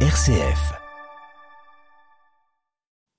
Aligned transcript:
RCF. 0.00 0.85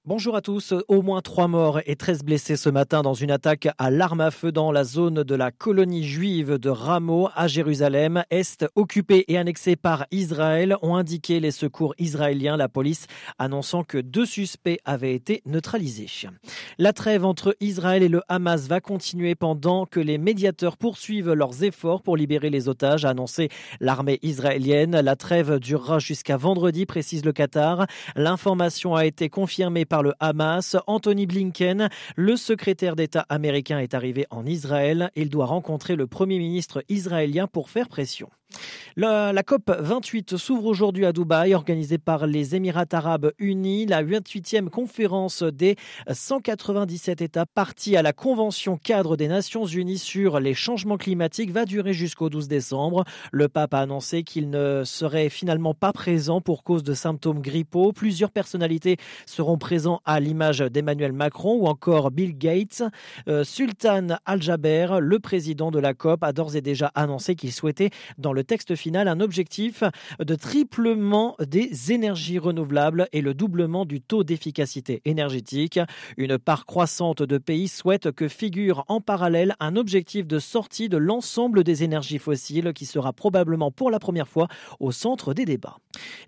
Bonjour 0.07 0.37
à 0.37 0.41
tous. 0.41 0.73
Au 0.87 1.01
moins 1.01 1.19
trois 1.19 1.49
morts 1.49 1.81
et 1.85 1.97
13 1.97 2.23
blessés 2.23 2.55
ce 2.55 2.69
matin 2.69 3.01
dans 3.01 3.13
une 3.13 3.29
attaque 3.29 3.67
à 3.77 3.91
l'arme 3.91 4.21
à 4.21 4.31
feu 4.31 4.53
dans 4.53 4.71
la 4.71 4.85
zone 4.85 5.23
de 5.23 5.35
la 5.35 5.51
colonie 5.51 6.05
juive 6.05 6.57
de 6.57 6.69
Ramo 6.69 7.27
à 7.35 7.49
Jérusalem, 7.49 8.23
Est, 8.31 8.65
occupée 8.75 9.25
et 9.27 9.37
annexée 9.37 9.75
par 9.75 10.05
Israël, 10.11 10.77
ont 10.81 10.95
indiqué 10.95 11.41
les 11.41 11.51
secours 11.51 11.93
israéliens, 11.99 12.55
la 12.55 12.69
police 12.69 13.07
annonçant 13.37 13.83
que 13.83 13.97
deux 13.97 14.25
suspects 14.25 14.79
avaient 14.85 15.13
été 15.13 15.41
neutralisés. 15.45 16.07
La 16.77 16.93
trêve 16.93 17.25
entre 17.25 17.57
Israël 17.59 18.01
et 18.01 18.07
le 18.07 18.21
Hamas 18.29 18.69
va 18.69 18.79
continuer 18.79 19.35
pendant 19.35 19.85
que 19.85 19.99
les 19.99 20.17
médiateurs 20.17 20.77
poursuivent 20.77 21.33
leurs 21.33 21.65
efforts 21.65 22.01
pour 22.01 22.15
libérer 22.15 22.49
les 22.49 22.69
otages, 22.69 23.03
a 23.03 23.09
annoncé 23.09 23.49
l'armée 23.81 24.19
israélienne. 24.21 25.01
La 25.01 25.17
trêve 25.17 25.59
durera 25.59 25.99
jusqu'à 25.99 26.37
vendredi, 26.37 26.85
précise 26.85 27.25
le 27.25 27.33
Qatar. 27.33 27.87
L'information 28.15 28.95
a 28.95 29.05
été 29.05 29.27
confirmée 29.27 29.83
par 29.83 29.96
le 30.03 30.13
Hamas. 30.19 30.75
Anthony 30.87 31.25
Blinken, 31.25 31.89
le 32.15 32.35
secrétaire 32.35 32.95
d'État 32.95 33.25
américain, 33.29 33.79
est 33.79 33.93
arrivé 33.93 34.25
en 34.29 34.45
Israël. 34.45 35.11
Il 35.15 35.29
doit 35.29 35.45
rencontrer 35.45 35.95
le 35.95 36.07
Premier 36.07 36.39
ministre 36.39 36.83
israélien 36.89 37.47
pour 37.47 37.69
faire 37.69 37.89
pression. 37.89 38.29
La, 38.99 39.43
COP 39.43 39.69
28 39.77 40.37
s'ouvre 40.37 40.65
aujourd'hui 40.65 41.05
à 41.05 41.11
Dubaï, 41.11 41.53
organisée 41.53 41.99
par 41.99 42.25
les 42.25 42.55
Émirats 42.55 42.85
arabes 42.93 43.31
unis, 43.37 43.85
la 43.85 44.03
28e 44.03 44.69
conférence 44.69 45.43
des 45.43 45.75
197 46.11 47.21
États 47.21 47.45
partis 47.45 47.95
à 47.95 48.01
la 48.01 48.11
Convention 48.11 48.75
cadre 48.75 49.15
des 49.15 49.27
Nations 49.27 49.67
unies 49.67 49.99
sur 49.99 50.39
les 50.39 50.55
changements 50.55 50.97
climatiques 50.97 51.51
va 51.51 51.65
durer 51.65 51.93
jusqu'au 51.93 52.29
12 52.29 52.47
décembre. 52.47 53.03
Le 53.31 53.47
pape 53.49 53.75
a 53.75 53.81
annoncé 53.81 54.23
qu'il 54.23 54.49
ne 54.49 54.83
serait 54.83 55.29
finalement 55.29 55.75
pas 55.75 55.93
présent 55.93 56.41
pour 56.41 56.63
cause 56.63 56.81
de 56.81 56.95
symptômes 56.95 57.41
grippaux. 57.41 57.91
Plusieurs 57.91 58.31
personnalités 58.31 58.97
seront 59.27 59.59
présents 59.59 60.01
à 60.05 60.19
l'image 60.19 60.59
d'Emmanuel 60.59 61.13
Macron 61.13 61.53
ou 61.57 61.67
encore 61.67 62.09
Bill 62.09 62.35
Gates. 62.35 62.81
Euh, 63.27 63.43
Sultan 63.43 64.17
Al-Jaber, 64.25 64.97
le 65.01 65.19
président 65.19 65.69
de 65.69 65.77
la 65.77 65.93
COP, 65.93 66.23
a 66.23 66.33
d'ores 66.33 66.55
et 66.55 66.61
déjà 66.61 66.91
annoncé 66.95 67.35
qu'il 67.35 67.51
souhaitait 67.51 67.91
dans 68.17 68.33
le 68.33 68.36
texte 68.43 68.75
final 68.75 69.07
un 69.07 69.19
objectif 69.19 69.83
de 70.19 70.35
triplement 70.35 71.35
des 71.39 71.91
énergies 71.91 72.39
renouvelables 72.39 73.07
et 73.13 73.21
le 73.21 73.33
doublement 73.33 73.85
du 73.85 74.01
taux 74.01 74.23
d'efficacité 74.23 75.01
énergétique. 75.05 75.79
Une 76.17 76.37
part 76.37 76.65
croissante 76.65 77.23
de 77.23 77.37
pays 77.37 77.67
souhaite 77.67 78.11
que 78.11 78.27
figure 78.27 78.83
en 78.87 79.01
parallèle 79.01 79.55
un 79.59 79.75
objectif 79.75 80.27
de 80.27 80.39
sortie 80.39 80.89
de 80.89 80.97
l'ensemble 80.97 81.63
des 81.63 81.83
énergies 81.83 82.19
fossiles 82.19 82.73
qui 82.73 82.85
sera 82.85 83.13
probablement 83.13 83.71
pour 83.71 83.91
la 83.91 83.99
première 83.99 84.27
fois 84.27 84.47
au 84.79 84.91
centre 84.91 85.33
des 85.33 85.45
débats. 85.45 85.77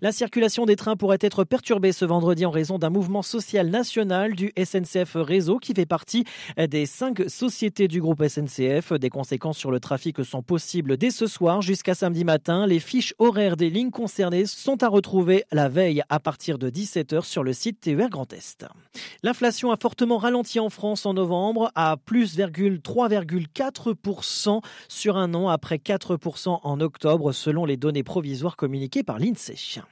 La 0.00 0.12
circulation 0.12 0.66
des 0.66 0.76
trains 0.76 0.96
pourrait 0.96 1.18
être 1.20 1.44
perturbée 1.44 1.92
ce 1.92 2.04
vendredi 2.04 2.44
en 2.44 2.50
raison 2.50 2.78
d'un 2.78 2.90
mouvement 2.90 3.22
social 3.22 3.68
national 3.68 4.34
du 4.34 4.52
SNCF 4.62 5.12
Réseau 5.14 5.58
qui 5.58 5.74
fait 5.74 5.86
partie 5.86 6.24
des 6.58 6.86
cinq 6.86 7.22
sociétés 7.28 7.88
du 7.88 8.00
groupe 8.00 8.24
SNCF. 8.26 8.92
Des 8.94 9.10
conséquences 9.10 9.58
sur 9.58 9.70
le 9.70 9.80
trafic 9.80 10.24
sont 10.24 10.42
possibles 10.42 10.96
dès 10.96 11.10
ce 11.10 11.26
soir 11.26 11.62
jusqu'à 11.62 11.94
samedi 12.00 12.24
matin. 12.24 12.66
Les 12.66 12.80
fiches 12.80 13.14
horaires 13.18 13.58
des 13.58 13.68
lignes 13.68 13.90
concernées 13.90 14.46
sont 14.46 14.82
à 14.82 14.88
retrouver 14.88 15.44
la 15.52 15.68
veille 15.68 16.02
à 16.08 16.18
partir 16.18 16.56
de 16.56 16.70
17h 16.70 17.24
sur 17.24 17.44
le 17.44 17.52
site 17.52 17.82
TER 17.82 18.08
Grand 18.08 18.32
Est. 18.32 18.64
L'inflation 19.22 19.70
a 19.70 19.76
fortement 19.76 20.16
ralenti 20.16 20.60
en 20.60 20.70
France 20.70 21.04
en 21.04 21.12
novembre 21.12 21.70
à 21.74 21.98
plus 21.98 22.38
3,4% 22.38 24.62
sur 24.88 25.18
un 25.18 25.34
an 25.34 25.50
après 25.50 25.76
4% 25.76 26.60
en 26.62 26.80
octobre 26.80 27.32
selon 27.32 27.66
les 27.66 27.76
données 27.76 28.02
provisoires 28.02 28.56
communiquées 28.56 29.02
par 29.02 29.18
l'INSEE. 29.18 29.82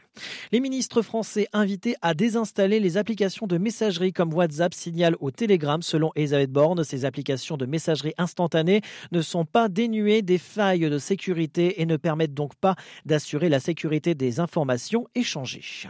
Les 0.53 0.61
ministres 0.61 1.03
français 1.03 1.49
invités 1.53 1.97
à 2.03 2.15
désinstaller 2.15 2.81
les 2.81 2.97
applications 2.97 3.47
de 3.47 3.59
messagerie 3.59 4.13
comme 4.13 4.33
WhatsApp, 4.33 4.75
Signal 4.75 5.17
ou 5.21 5.31
Telegram, 5.31 5.83
selon 5.83 6.11
Elisabeth 6.15 6.53
Borne, 6.53 6.84
ces 6.84 7.05
applications 7.05 7.56
de 7.56 7.67
messagerie 7.67 8.15
instantanée 8.19 8.81
ne 9.12 9.23
sont 9.23 9.45
pas 9.45 9.69
dénuées 9.69 10.23
des 10.23 10.39
failles 10.39 10.89
de 10.89 10.99
sécurité 10.99 11.81
et 11.81 11.87
ne 11.87 11.97
permettent 11.97 12.34
donc 12.34 12.55
pas 12.55 12.77
d'assurer 13.05 13.49
la 13.49 13.61
sécurité 13.61 14.15
des 14.15 14.41
informations 14.41 15.07
échangées. 15.15 15.89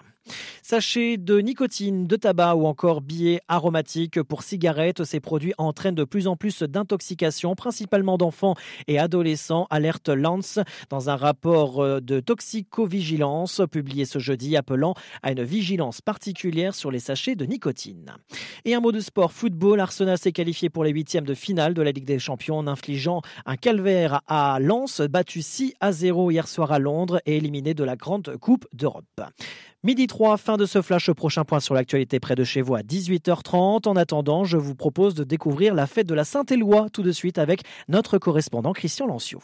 Sachets 0.62 1.16
de 1.16 1.38
nicotine, 1.38 2.06
de 2.06 2.16
tabac 2.16 2.54
ou 2.56 2.66
encore 2.66 3.00
billets 3.00 3.40
aromatiques 3.48 4.22
pour 4.22 4.42
cigarettes, 4.42 5.04
ces 5.04 5.20
produits 5.20 5.54
entraînent 5.58 5.94
de 5.94 6.04
plus 6.04 6.26
en 6.26 6.36
plus 6.36 6.62
d'intoxication, 6.62 7.54
principalement 7.54 8.18
d'enfants 8.18 8.54
et 8.86 8.98
adolescents, 8.98 9.66
alerte 9.70 10.08
Lance 10.08 10.58
dans 10.90 11.10
un 11.10 11.16
rapport 11.16 11.80
euh, 11.80 12.00
de 12.00 12.20
toxicovigilance 12.20 13.62
publié 13.70 14.04
ce 14.04 14.18
jeudi 14.18 14.56
appelant 14.56 14.94
à 15.22 15.32
une 15.32 15.42
vigilance 15.42 16.00
particulière 16.00 16.74
sur 16.74 16.90
les 16.90 16.98
sachets 16.98 17.34
de 17.34 17.44
nicotine. 17.44 18.12
Et 18.64 18.74
un 18.74 18.80
mot 18.80 18.92
de 18.92 19.00
sport, 19.00 19.32
football, 19.32 19.80
Arsenal 19.80 20.18
s'est 20.18 20.32
qualifié 20.32 20.70
pour 20.70 20.84
les 20.84 20.90
huitièmes 20.90 21.26
de 21.26 21.34
finale 21.34 21.74
de 21.74 21.82
la 21.82 21.92
Ligue 21.92 22.04
des 22.04 22.18
Champions 22.18 22.58
en 22.58 22.66
infligeant 22.66 23.22
un 23.46 23.56
calvaire 23.56 24.20
à 24.26 24.58
Lens, 24.60 25.00
battu 25.00 25.42
6 25.42 25.74
à 25.80 25.92
0 25.92 26.30
hier 26.30 26.48
soir 26.48 26.72
à 26.72 26.78
Londres 26.78 27.20
et 27.26 27.36
éliminé 27.36 27.74
de 27.74 27.84
la 27.84 27.96
Grande 27.96 28.36
Coupe 28.38 28.66
d'Europe. 28.72 29.20
Midi 29.84 30.08
3, 30.18 30.36
fin 30.36 30.56
de 30.56 30.66
ce 30.66 30.82
flash. 30.82 31.12
Prochain 31.12 31.44
point 31.44 31.60
sur 31.60 31.74
l'actualité 31.74 32.18
près 32.18 32.34
de 32.34 32.42
chez 32.42 32.60
vous 32.60 32.74
à 32.74 32.80
18h30. 32.80 33.86
En 33.86 33.94
attendant, 33.94 34.42
je 34.42 34.56
vous 34.56 34.74
propose 34.74 35.14
de 35.14 35.22
découvrir 35.22 35.74
la 35.74 35.86
fête 35.86 36.08
de 36.08 36.14
la 36.14 36.24
Saint-Éloi 36.24 36.88
tout 36.92 37.04
de 37.04 37.12
suite 37.12 37.38
avec 37.38 37.62
notre 37.86 38.18
correspondant 38.18 38.72
Christian 38.72 39.06
Lanciot. 39.06 39.38